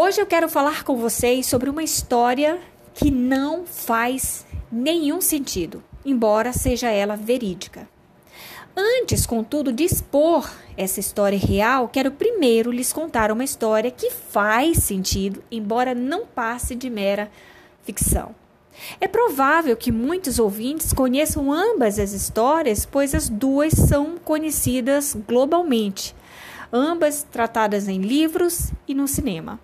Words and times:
Hoje 0.00 0.20
eu 0.20 0.26
quero 0.26 0.48
falar 0.48 0.84
com 0.84 0.96
vocês 0.96 1.44
sobre 1.44 1.68
uma 1.68 1.82
história 1.82 2.60
que 2.94 3.10
não 3.10 3.66
faz 3.66 4.46
nenhum 4.70 5.20
sentido, 5.20 5.82
embora 6.06 6.52
seja 6.52 6.88
ela 6.88 7.16
verídica. 7.16 7.88
Antes, 8.76 9.26
contudo, 9.26 9.72
de 9.72 9.82
expor 9.82 10.48
essa 10.76 11.00
história 11.00 11.36
real, 11.36 11.88
quero 11.88 12.12
primeiro 12.12 12.70
lhes 12.70 12.92
contar 12.92 13.32
uma 13.32 13.42
história 13.42 13.90
que 13.90 14.08
faz 14.08 14.84
sentido, 14.84 15.42
embora 15.50 15.96
não 15.96 16.24
passe 16.24 16.76
de 16.76 16.88
mera 16.88 17.28
ficção. 17.82 18.36
É 19.00 19.08
provável 19.08 19.76
que 19.76 19.90
muitos 19.90 20.38
ouvintes 20.38 20.92
conheçam 20.92 21.52
ambas 21.52 21.98
as 21.98 22.12
histórias, 22.12 22.86
pois 22.86 23.16
as 23.16 23.28
duas 23.28 23.72
são 23.72 24.16
conhecidas 24.16 25.16
globalmente, 25.26 26.14
ambas 26.72 27.24
tratadas 27.24 27.88
em 27.88 28.00
livros 28.00 28.70
e 28.86 28.94
no 28.94 29.08
cinema. 29.08 29.58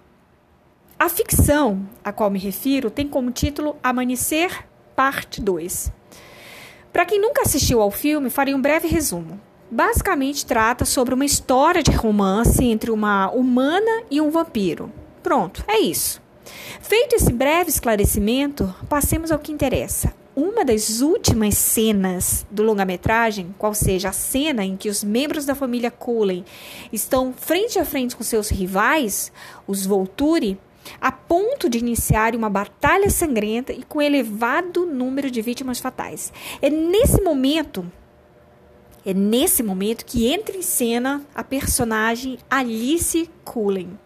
A 0.98 1.08
ficção 1.08 1.86
a 2.04 2.12
qual 2.12 2.30
me 2.30 2.38
refiro 2.38 2.88
tem 2.88 3.08
como 3.08 3.32
título 3.32 3.76
Amanhecer, 3.82 4.64
Parte 4.94 5.40
2. 5.40 5.92
Para 6.92 7.04
quem 7.04 7.20
nunca 7.20 7.42
assistiu 7.42 7.82
ao 7.82 7.90
filme, 7.90 8.30
farei 8.30 8.54
um 8.54 8.62
breve 8.62 8.86
resumo. 8.86 9.40
Basicamente 9.68 10.46
trata 10.46 10.84
sobre 10.84 11.12
uma 11.12 11.24
história 11.24 11.82
de 11.82 11.90
romance 11.90 12.64
entre 12.64 12.92
uma 12.92 13.28
humana 13.30 14.04
e 14.08 14.20
um 14.20 14.30
vampiro. 14.30 14.90
Pronto, 15.20 15.64
é 15.66 15.80
isso. 15.80 16.22
Feito 16.80 17.16
esse 17.16 17.32
breve 17.32 17.70
esclarecimento, 17.70 18.72
passemos 18.88 19.32
ao 19.32 19.38
que 19.40 19.50
interessa. 19.50 20.14
Uma 20.36 20.64
das 20.64 21.00
últimas 21.00 21.58
cenas 21.58 22.46
do 22.50 22.62
longa-metragem, 22.62 23.52
qual 23.58 23.74
seja 23.74 24.10
a 24.10 24.12
cena 24.12 24.64
em 24.64 24.76
que 24.76 24.88
os 24.88 25.02
membros 25.02 25.44
da 25.44 25.56
família 25.56 25.90
Cullen 25.90 26.44
estão 26.92 27.32
frente 27.36 27.80
a 27.80 27.84
frente 27.84 28.14
com 28.14 28.22
seus 28.22 28.48
rivais, 28.48 29.32
os 29.66 29.86
Volturi, 29.86 30.58
a 31.00 31.10
ponto 31.12 31.68
de 31.68 31.78
iniciar 31.78 32.34
uma 32.34 32.50
batalha 32.50 33.10
sangrenta 33.10 33.72
e 33.72 33.82
com 33.82 34.00
elevado 34.00 34.86
número 34.86 35.30
de 35.30 35.42
vítimas 35.42 35.78
fatais. 35.78 36.32
É 36.60 36.70
nesse 36.70 37.20
momento, 37.22 37.90
é 39.04 39.12
nesse 39.12 39.62
momento 39.62 40.04
que 40.04 40.26
entra 40.32 40.56
em 40.56 40.62
cena 40.62 41.22
a 41.34 41.44
personagem 41.44 42.38
Alice 42.50 43.28
Cullen, 43.44 43.98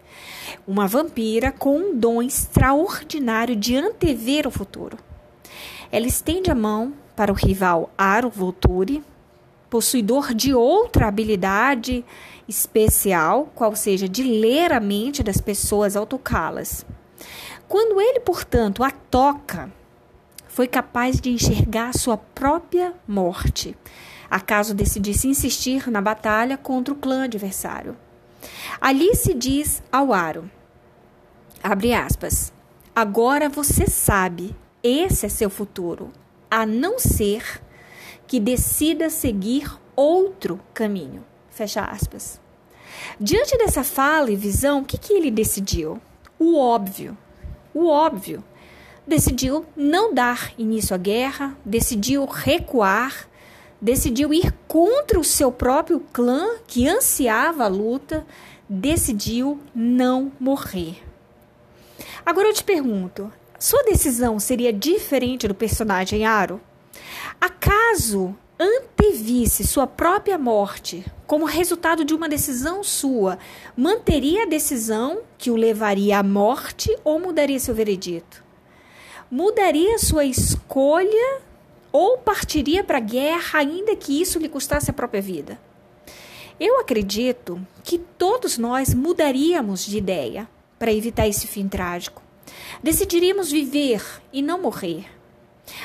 uma 0.67 0.87
vampira 0.87 1.51
com 1.51 1.77
um 1.77 1.97
dom 1.97 2.21
extraordinário 2.21 3.55
de 3.55 3.75
antever 3.75 4.47
o 4.47 4.51
futuro. 4.51 4.97
Ela 5.91 6.07
estende 6.07 6.51
a 6.51 6.55
mão 6.55 6.93
para 7.15 7.31
o 7.31 7.35
rival 7.35 7.91
Aro 7.97 8.29
Volturi, 8.29 9.03
possuidor 9.69 10.33
de 10.33 10.53
outra 10.53 11.07
habilidade 11.07 12.03
especial, 12.47 13.51
qual 13.53 13.75
seja 13.75 14.09
de 14.09 14.23
ler 14.23 14.73
a 14.73 14.79
mente 14.79 15.21
das 15.21 15.39
pessoas 15.39 15.95
ao 15.95 16.05
tocá-las. 16.05 16.85
Quando 17.67 18.01
ele, 18.01 18.19
portanto, 18.19 18.83
a 18.83 18.89
toca, 18.89 19.71
foi 20.47 20.67
capaz 20.67 21.21
de 21.21 21.29
enxergar 21.29 21.93
sua 21.93 22.17
própria 22.17 22.93
morte, 23.07 23.77
acaso 24.29 24.73
decidisse 24.73 25.27
insistir 25.27 25.89
na 25.89 26.01
batalha 26.01 26.57
contra 26.57 26.93
o 26.93 26.97
clã 26.97 27.25
adversário. 27.25 27.95
Ali 28.81 29.15
se 29.15 29.33
diz 29.33 29.83
ao 29.91 30.11
Aro, 30.11 30.49
abre 31.61 31.93
aspas, 31.93 32.51
agora 32.95 33.47
você 33.49 33.85
sabe, 33.85 34.55
esse 34.81 35.25
é 35.25 35.29
seu 35.29 35.49
futuro, 35.49 36.11
a 36.49 36.65
não 36.65 36.97
ser 36.97 37.61
que 38.29 38.39
decida 38.39 39.09
seguir 39.09 39.67
outro 39.95 40.59
caminho. 40.71 41.25
Fecha 41.49 41.81
aspas. 41.81 42.39
Diante 43.19 43.57
dessa 43.57 43.83
fala 43.83 44.29
e 44.29 44.35
visão, 44.35 44.81
o 44.81 44.85
que, 44.85 44.99
que 44.99 45.13
ele 45.13 45.31
decidiu? 45.31 45.99
O 46.37 46.55
óbvio. 46.55 47.17
O 47.73 47.87
óbvio. 47.87 48.43
Decidiu 49.07 49.65
não 49.75 50.13
dar 50.13 50.53
início 50.59 50.93
à 50.93 50.97
guerra, 50.97 51.57
decidiu 51.65 52.23
recuar, 52.25 53.27
decidiu 53.81 54.31
ir 54.31 54.53
contra 54.67 55.19
o 55.19 55.23
seu 55.23 55.51
próprio 55.51 55.99
clã 56.13 56.49
que 56.67 56.87
ansiava 56.87 57.63
a 57.63 57.67
luta, 57.67 58.27
decidiu 58.69 59.59
não 59.73 60.31
morrer. 60.39 61.01
Agora 62.23 62.49
eu 62.49 62.53
te 62.53 62.63
pergunto: 62.63 63.33
sua 63.57 63.81
decisão 63.85 64.39
seria 64.39 64.71
diferente 64.71 65.47
do 65.47 65.55
personagem 65.55 66.27
Aro? 66.27 66.61
Acaso 67.39 68.35
antevisse 68.59 69.65
sua 69.65 69.87
própria 69.87 70.37
morte 70.37 71.05
como 71.25 71.45
resultado 71.45 72.03
de 72.03 72.13
uma 72.13 72.27
decisão 72.27 72.83
sua, 72.83 73.37
manteria 73.77 74.43
a 74.43 74.47
decisão 74.47 75.21
que 75.37 75.49
o 75.49 75.55
levaria 75.55 76.19
à 76.19 76.23
morte 76.23 76.93
ou 77.03 77.19
mudaria 77.19 77.59
seu 77.59 77.73
veredito? 77.73 78.43
Mudaria 79.31 79.97
sua 79.99 80.25
escolha 80.25 81.41
ou 81.91 82.17
partiria 82.17 82.83
para 82.83 82.97
a 82.97 83.01
guerra, 83.01 83.59
ainda 83.59 83.95
que 83.95 84.21
isso 84.21 84.39
lhe 84.39 84.49
custasse 84.49 84.89
a 84.89 84.93
própria 84.93 85.21
vida? 85.21 85.59
Eu 86.59 86.79
acredito 86.79 87.65
que 87.83 87.97
todos 87.97 88.57
nós 88.57 88.93
mudaríamos 88.93 89.85
de 89.85 89.97
ideia 89.97 90.49
para 90.77 90.91
evitar 90.91 91.27
esse 91.27 91.47
fim 91.47 91.67
trágico. 91.67 92.21
Decidiríamos 92.83 93.51
viver 93.51 94.03
e 94.33 94.41
não 94.41 94.61
morrer. 94.61 95.18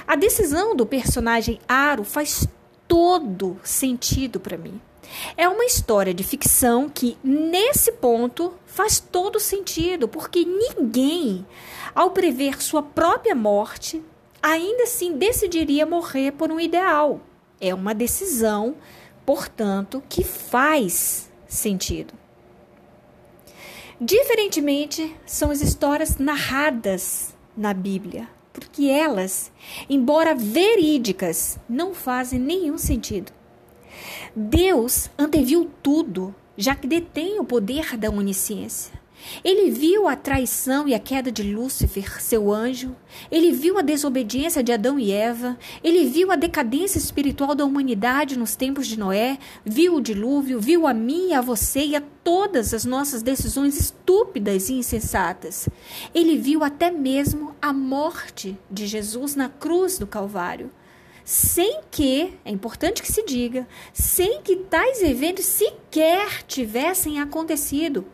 A 0.06 0.16
decisão 0.16 0.74
do 0.74 0.86
personagem 0.86 1.58
Aro 1.68 2.04
faz 2.04 2.46
todo 2.86 3.58
sentido 3.62 4.38
para 4.38 4.56
mim. 4.56 4.80
É 5.36 5.48
uma 5.48 5.64
história 5.64 6.14
de 6.14 6.24
ficção 6.24 6.88
que, 6.88 7.16
nesse 7.22 7.92
ponto, 7.92 8.54
faz 8.66 8.98
todo 8.98 9.38
sentido, 9.38 10.08
porque 10.08 10.44
ninguém, 10.44 11.46
ao 11.94 12.10
prever 12.10 12.62
sua 12.62 12.82
própria 12.82 13.34
morte, 13.34 14.02
ainda 14.42 14.84
assim 14.84 15.16
decidiria 15.16 15.86
morrer 15.86 16.32
por 16.32 16.50
um 16.50 16.58
ideal. 16.58 17.20
É 17.60 17.74
uma 17.74 17.94
decisão, 17.94 18.76
portanto, 19.24 20.02
que 20.08 20.24
faz 20.24 21.30
sentido. 21.46 22.14
Diferentemente, 24.00 25.14
são 25.24 25.50
as 25.50 25.60
histórias 25.60 26.18
narradas 26.18 27.34
na 27.56 27.72
Bíblia 27.72 28.28
porque 28.54 28.84
elas, 28.84 29.50
embora 29.90 30.32
verídicas, 30.32 31.58
não 31.68 31.92
fazem 31.92 32.38
nenhum 32.38 32.78
sentido. 32.78 33.32
Deus 34.34 35.10
anteviu 35.18 35.70
tudo, 35.82 36.32
já 36.56 36.74
que 36.74 36.86
detém 36.86 37.40
o 37.40 37.44
poder 37.44 37.96
da 37.96 38.08
onisciência. 38.08 38.92
Ele 39.42 39.70
viu 39.70 40.08
a 40.08 40.16
traição 40.16 40.86
e 40.88 40.94
a 40.94 40.98
queda 40.98 41.30
de 41.30 41.42
Lúcifer, 41.42 42.20
seu 42.20 42.52
anjo. 42.52 42.94
Ele 43.30 43.52
viu 43.52 43.78
a 43.78 43.82
desobediência 43.82 44.62
de 44.62 44.72
Adão 44.72 44.98
e 44.98 45.12
Eva. 45.12 45.58
Ele 45.82 46.04
viu 46.04 46.30
a 46.30 46.36
decadência 46.36 46.98
espiritual 46.98 47.54
da 47.54 47.64
humanidade 47.64 48.38
nos 48.38 48.56
tempos 48.56 48.86
de 48.86 48.98
Noé. 48.98 49.38
Viu 49.64 49.96
o 49.96 50.00
dilúvio. 50.00 50.60
Viu 50.60 50.86
a 50.86 50.94
mim 50.94 51.32
a 51.32 51.40
você 51.40 51.84
e 51.84 51.96
a 51.96 52.02
todas 52.22 52.72
as 52.74 52.84
nossas 52.84 53.22
decisões 53.22 53.78
estúpidas 53.78 54.68
e 54.68 54.74
insensatas. 54.74 55.68
Ele 56.14 56.36
viu 56.36 56.64
até 56.64 56.90
mesmo 56.90 57.54
a 57.60 57.72
morte 57.72 58.56
de 58.70 58.86
Jesus 58.86 59.34
na 59.34 59.48
cruz 59.48 59.98
do 59.98 60.06
Calvário 60.06 60.70
sem 61.24 61.80
que, 61.90 62.34
é 62.44 62.50
importante 62.50 63.00
que 63.00 63.10
se 63.10 63.24
diga, 63.24 63.66
sem 63.94 64.42
que 64.42 64.56
tais 64.56 65.02
eventos 65.02 65.46
sequer 65.46 66.42
tivessem 66.42 67.18
acontecido. 67.18 68.04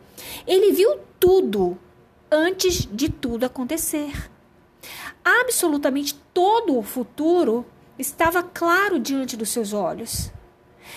Ele 0.47 0.71
viu 0.71 0.99
tudo 1.19 1.77
antes 2.31 2.87
de 2.91 3.09
tudo 3.09 3.45
acontecer. 3.45 4.29
Absolutamente 5.23 6.15
todo 6.33 6.77
o 6.77 6.83
futuro 6.83 7.65
estava 7.99 8.41
claro 8.41 8.99
diante 8.99 9.37
dos 9.37 9.49
seus 9.49 9.73
olhos. 9.73 10.31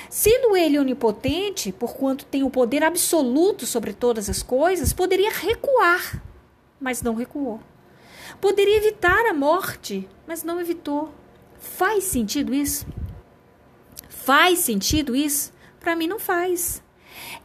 Sendo 0.09 0.57
ele 0.57 0.79
onipotente, 0.79 1.73
porquanto 1.73 2.25
tem 2.25 2.43
o 2.43 2.51
poder 2.51 2.83
absoluto 2.83 3.67
sobre 3.67 3.93
todas 3.93 4.31
as 4.31 4.43
coisas, 4.43 4.93
poderia 4.93 5.31
recuar, 5.31 6.23
mas 6.81 7.03
não 7.03 7.15
recuou. 7.15 7.61
Poderia 8.41 8.77
evitar 8.77 9.27
a 9.27 9.35
morte, 9.35 10.09
mas 10.27 10.43
não 10.43 10.61
evitou. 10.61 11.13
Faz 11.59 12.05
sentido 12.05 12.55
isso? 12.55 12.87
Faz 14.09 14.61
sentido 14.61 15.15
isso? 15.15 15.53
Para 15.79 15.95
mim 15.95 16.07
não 16.07 16.19
faz. 16.19 16.83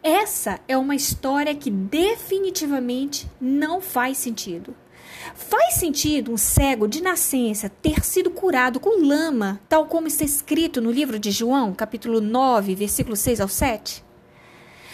Essa 0.02 0.60
é 0.68 0.78
uma 0.78 0.96
história 0.96 1.54
que 1.54 1.70
definitivamente 1.70 3.30
não 3.40 3.82
faz 3.82 4.18
sentido. 4.18 4.76
Faz 5.36 5.76
sentido 5.76 6.32
um 6.32 6.38
cego 6.38 6.88
de 6.88 7.02
nascença 7.02 7.70
ter 7.70 8.06
sido 8.06 8.30
curado 8.30 8.80
com 8.80 9.06
lama, 9.06 9.60
tal 9.68 9.86
como 9.86 10.08
está 10.08 10.24
escrito 10.24 10.82
no 10.82 10.92
livro 10.92 11.20
de 11.20 11.32
João, 11.32 11.74
capítulo 11.74 12.22
9, 12.22 12.76
versículo 12.76 13.16
6 13.16 13.42
ao 13.42 13.48
7? 13.48 14.04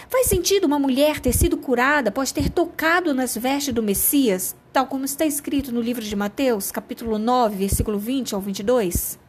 Faz 0.07 0.27
sentido 0.27 0.65
uma 0.65 0.77
mulher 0.79 1.19
ter 1.19 1.33
sido 1.33 1.57
curada 1.57 2.09
após 2.09 2.31
ter 2.31 2.49
tocado 2.49 3.13
nas 3.13 3.35
vestes 3.35 3.73
do 3.73 3.81
Messias, 3.81 4.55
tal 4.71 4.85
como 4.85 5.05
está 5.05 5.25
escrito 5.25 5.71
no 5.71 5.81
livro 5.81 6.03
de 6.03 6.15
Mateus, 6.15 6.71
capítulo 6.71 7.17
9, 7.17 7.55
versículo 7.55 7.97
20 7.97 8.35
ao 8.35 8.41
22? 8.41 9.19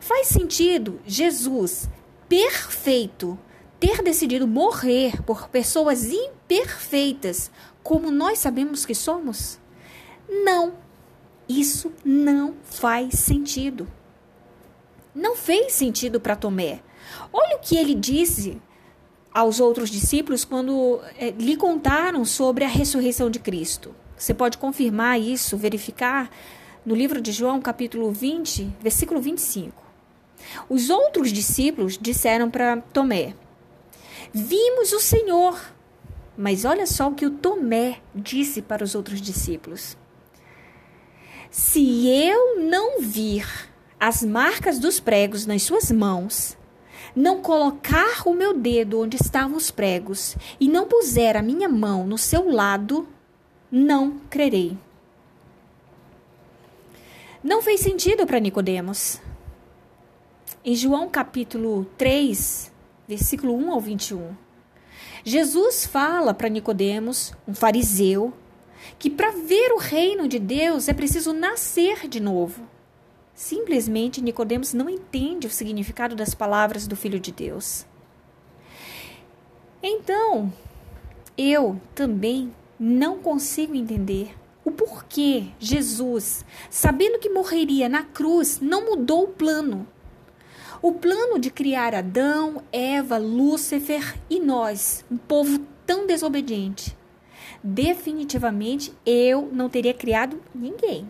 Faz 0.00 0.28
sentido 0.28 1.00
Jesus, 1.04 1.88
perfeito, 2.28 3.38
ter 3.78 4.02
decidido 4.02 4.46
morrer 4.46 5.22
por 5.22 5.48
pessoas 5.48 6.04
imperfeitas, 6.04 7.50
como 7.82 8.10
nós 8.10 8.38
sabemos 8.38 8.84
que 8.84 8.94
somos? 8.94 9.58
Não. 10.28 10.74
Isso 11.48 11.92
não 12.04 12.54
faz 12.64 13.18
sentido. 13.18 13.86
Não 15.14 15.36
fez 15.36 15.72
sentido 15.72 16.20
para 16.20 16.36
Tomé. 16.36 16.80
Olha 17.32 17.56
o 17.56 17.60
que 17.60 17.76
ele 17.76 17.94
disse 17.94 18.60
aos 19.32 19.60
outros 19.60 19.90
discípulos 19.90 20.44
quando 20.44 21.00
é, 21.18 21.30
lhe 21.30 21.56
contaram 21.56 22.24
sobre 22.24 22.64
a 22.64 22.68
ressurreição 22.68 23.30
de 23.30 23.38
Cristo. 23.38 23.94
Você 24.16 24.32
pode 24.32 24.58
confirmar 24.58 25.20
isso, 25.20 25.56
verificar 25.56 26.30
no 26.84 26.94
livro 26.94 27.20
de 27.20 27.32
João, 27.32 27.60
capítulo 27.60 28.10
20, 28.10 28.76
versículo 28.80 29.20
25. 29.20 29.82
Os 30.68 30.90
outros 30.90 31.32
discípulos 31.32 31.98
disseram 32.00 32.50
para 32.50 32.78
Tomé: 32.92 33.34
Vimos 34.32 34.92
o 34.92 35.00
Senhor. 35.00 35.58
Mas 36.36 36.64
olha 36.64 36.86
só 36.86 37.08
o 37.08 37.14
que 37.14 37.24
o 37.24 37.30
Tomé 37.30 38.00
disse 38.14 38.60
para 38.60 38.84
os 38.84 38.94
outros 38.94 39.20
discípulos: 39.20 39.96
Se 41.50 42.08
eu 42.08 42.60
não 42.60 43.00
vir 43.00 43.46
as 43.98 44.22
marcas 44.22 44.78
dos 44.78 45.00
pregos 45.00 45.46
nas 45.46 45.62
suas 45.62 45.90
mãos, 45.90 46.56
não 47.14 47.40
colocar 47.40 48.28
o 48.28 48.34
meu 48.34 48.52
dedo 48.52 49.00
onde 49.00 49.16
estavam 49.16 49.56
os 49.56 49.70
pregos 49.70 50.36
e 50.60 50.68
não 50.68 50.86
puser 50.86 51.36
a 51.36 51.42
minha 51.42 51.68
mão 51.68 52.06
no 52.06 52.18
seu 52.18 52.50
lado, 52.50 53.08
não 53.70 54.18
crerei. 54.28 54.76
Não 57.42 57.62
fez 57.62 57.80
sentido 57.80 58.26
para 58.26 58.40
Nicodemos. 58.40 59.20
Em 60.64 60.74
João 60.74 61.08
capítulo 61.08 61.86
3, 61.96 62.72
versículo 63.08 63.54
1 63.56 63.72
ao 63.72 63.80
21, 63.80 64.36
Jesus 65.24 65.86
fala 65.86 66.32
para 66.32 66.48
Nicodemos, 66.48 67.32
um 67.46 67.54
fariseu, 67.54 68.32
que 68.98 69.10
para 69.10 69.32
ver 69.32 69.72
o 69.72 69.78
reino 69.78 70.28
de 70.28 70.38
Deus 70.38 70.88
é 70.88 70.94
preciso 70.94 71.32
nascer 71.32 72.08
de 72.08 72.20
novo. 72.20 72.62
Simplesmente 73.34 74.22
Nicodemos 74.22 74.72
não 74.72 74.88
entende 74.88 75.46
o 75.46 75.50
significado 75.50 76.14
das 76.14 76.34
palavras 76.34 76.86
do 76.86 76.96
Filho 76.96 77.20
de 77.20 77.32
Deus. 77.32 77.84
Então, 79.82 80.52
eu 81.36 81.80
também 81.94 82.52
não 82.78 83.18
consigo 83.18 83.74
entender 83.74 84.34
o 84.64 84.70
porquê 84.70 85.48
Jesus, 85.58 86.44
sabendo 86.70 87.18
que 87.18 87.28
morreria 87.28 87.88
na 87.88 88.02
cruz, 88.02 88.58
não 88.60 88.86
mudou 88.86 89.24
o 89.24 89.28
plano. 89.28 89.86
O 90.82 90.92
plano 90.92 91.38
de 91.38 91.50
criar 91.50 91.94
Adão, 91.94 92.62
Eva, 92.70 93.16
Lúcifer 93.18 94.16
e 94.28 94.38
nós, 94.38 95.04
um 95.10 95.16
povo 95.16 95.58
tão 95.86 96.06
desobediente. 96.06 96.96
Definitivamente 97.62 98.92
eu 99.04 99.48
não 99.52 99.68
teria 99.68 99.94
criado 99.94 100.40
ninguém. 100.54 101.08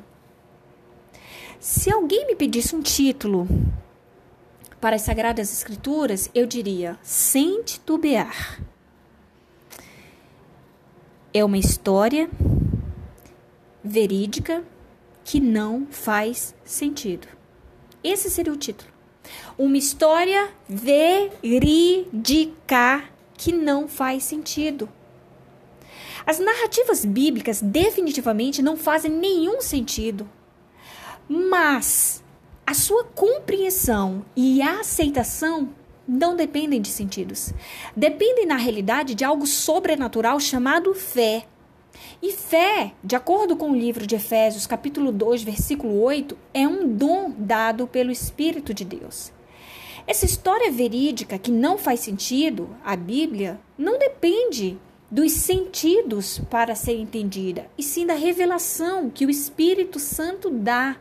Se 1.58 1.90
alguém 1.90 2.26
me 2.26 2.36
pedisse 2.36 2.76
um 2.76 2.80
título 2.80 3.48
para 4.80 4.96
as 4.96 5.02
Sagradas 5.02 5.52
Escrituras, 5.52 6.30
eu 6.34 6.46
diria: 6.46 6.98
sem 7.02 7.62
titubear. 7.62 8.60
É 11.34 11.44
uma 11.44 11.58
história 11.58 12.30
verídica 13.82 14.64
que 15.24 15.40
não 15.40 15.86
faz 15.90 16.54
sentido. 16.64 17.26
Esse 18.02 18.30
seria 18.30 18.52
o 18.52 18.56
título. 18.56 18.95
Uma 19.58 19.76
história 19.76 20.50
verídica 21.42 23.04
que 23.36 23.52
não 23.52 23.86
faz 23.88 24.24
sentido. 24.24 24.88
As 26.26 26.38
narrativas 26.38 27.04
bíblicas 27.04 27.60
definitivamente 27.62 28.60
não 28.60 28.76
fazem 28.76 29.10
nenhum 29.10 29.60
sentido. 29.60 30.28
Mas 31.28 32.22
a 32.66 32.74
sua 32.74 33.04
compreensão 33.04 34.24
e 34.34 34.60
a 34.60 34.80
aceitação 34.80 35.68
não 36.06 36.36
dependem 36.36 36.80
de 36.80 36.88
sentidos. 36.88 37.52
Dependem, 37.96 38.46
na 38.46 38.56
realidade, 38.56 39.14
de 39.14 39.24
algo 39.24 39.46
sobrenatural 39.46 40.38
chamado 40.40 40.94
fé. 40.94 41.46
E 42.22 42.32
fé, 42.32 42.92
de 43.02 43.14
acordo 43.14 43.56
com 43.56 43.70
o 43.70 43.76
livro 43.76 44.06
de 44.06 44.14
Efésios, 44.14 44.66
capítulo 44.66 45.12
2, 45.12 45.42
versículo 45.42 46.00
8, 46.00 46.36
é 46.54 46.66
um 46.66 46.88
dom 46.88 47.32
dado 47.36 47.86
pelo 47.86 48.10
Espírito 48.10 48.72
de 48.72 48.84
Deus. 48.84 49.32
Essa 50.06 50.24
história 50.24 50.70
verídica 50.70 51.38
que 51.38 51.50
não 51.50 51.76
faz 51.76 52.00
sentido, 52.00 52.70
a 52.84 52.94
Bíblia, 52.94 53.60
não 53.76 53.98
depende 53.98 54.78
dos 55.10 55.32
sentidos 55.32 56.40
para 56.50 56.74
ser 56.74 56.96
entendida, 56.96 57.68
e 57.76 57.82
sim 57.82 58.06
da 58.06 58.14
revelação 58.14 59.10
que 59.10 59.26
o 59.26 59.30
Espírito 59.30 59.98
Santo 59.98 60.50
dá. 60.50 60.96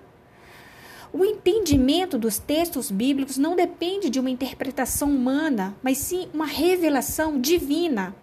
O 1.14 1.24
entendimento 1.24 2.18
dos 2.18 2.38
textos 2.38 2.92
bíblicos 2.92 3.38
não 3.38 3.56
depende 3.56 4.10
de 4.10 4.20
uma 4.20 4.30
interpretação 4.30 5.10
humana, 5.10 5.76
mas 5.82 5.98
sim 5.98 6.28
uma 6.34 6.46
revelação 6.46 7.40
divina. 7.40 8.14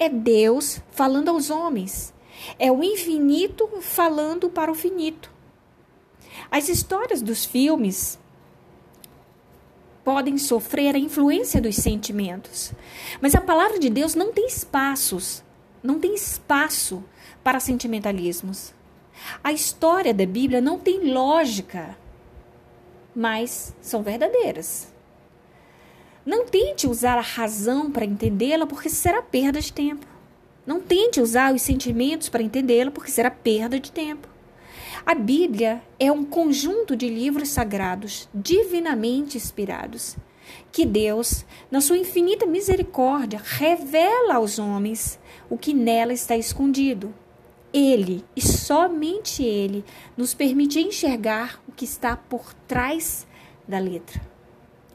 É 0.00 0.08
Deus 0.08 0.80
falando 0.90 1.28
aos 1.28 1.50
homens. 1.50 2.14
É 2.58 2.72
o 2.72 2.82
infinito 2.82 3.68
falando 3.82 4.48
para 4.48 4.72
o 4.72 4.74
finito. 4.74 5.30
As 6.50 6.70
histórias 6.70 7.20
dos 7.20 7.44
filmes 7.44 8.18
podem 10.02 10.38
sofrer 10.38 10.96
a 10.96 10.98
influência 10.98 11.60
dos 11.60 11.76
sentimentos, 11.76 12.72
mas 13.20 13.34
a 13.34 13.42
palavra 13.42 13.78
de 13.78 13.90
Deus 13.90 14.14
não 14.14 14.32
tem 14.32 14.46
espaços, 14.46 15.44
não 15.82 16.00
tem 16.00 16.14
espaço 16.14 17.04
para 17.44 17.60
sentimentalismos. 17.60 18.72
A 19.44 19.52
história 19.52 20.14
da 20.14 20.24
Bíblia 20.24 20.62
não 20.62 20.78
tem 20.78 21.12
lógica, 21.12 21.94
mas 23.14 23.76
são 23.82 24.02
verdadeiras. 24.02 24.89
Não 26.30 26.44
tente 26.44 26.86
usar 26.86 27.18
a 27.18 27.22
razão 27.22 27.90
para 27.90 28.04
entendê-la, 28.04 28.64
porque 28.64 28.88
será 28.88 29.20
perda 29.20 29.60
de 29.60 29.72
tempo. 29.72 30.06
Não 30.64 30.80
tente 30.80 31.20
usar 31.20 31.52
os 31.52 31.60
sentimentos 31.60 32.28
para 32.28 32.40
entendê-la, 32.40 32.92
porque 32.92 33.10
será 33.10 33.32
perda 33.32 33.80
de 33.80 33.90
tempo. 33.90 34.28
A 35.04 35.12
Bíblia 35.12 35.82
é 35.98 36.12
um 36.12 36.24
conjunto 36.24 36.94
de 36.94 37.08
livros 37.08 37.48
sagrados 37.48 38.28
divinamente 38.32 39.36
inspirados 39.36 40.16
que 40.70 40.86
Deus, 40.86 41.44
na 41.68 41.80
sua 41.80 41.98
infinita 41.98 42.46
misericórdia, 42.46 43.40
revela 43.42 44.34
aos 44.34 44.60
homens 44.60 45.18
o 45.50 45.58
que 45.58 45.74
nela 45.74 46.12
está 46.12 46.36
escondido. 46.36 47.12
Ele 47.72 48.24
e 48.36 48.40
somente 48.40 49.42
Ele 49.42 49.84
nos 50.16 50.32
permite 50.32 50.78
enxergar 50.78 51.60
o 51.66 51.72
que 51.72 51.84
está 51.84 52.16
por 52.16 52.54
trás 52.68 53.26
da 53.66 53.80
letra. 53.80 54.29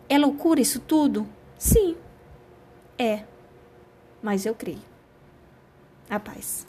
É 0.08 0.18
loucura 0.18 0.62
isso 0.62 0.80
tudo? 0.80 1.28
Sim, 1.58 1.96
é. 2.98 3.24
Mas 4.22 4.46
eu 4.46 4.54
creio. 4.54 4.82
A 6.10 6.20
paz. 6.20 6.68